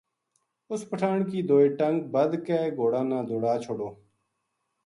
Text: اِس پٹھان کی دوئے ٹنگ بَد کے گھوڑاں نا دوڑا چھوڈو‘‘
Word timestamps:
اِس 0.71 0.81
پٹھان 0.89 1.19
کی 1.29 1.39
دوئے 1.49 1.67
ٹنگ 1.77 1.97
بَد 2.13 2.31
کے 2.45 2.59
گھوڑاں 2.79 3.05
نا 3.09 3.19
دوڑا 3.29 3.53
چھوڈو‘‘ 3.63 3.89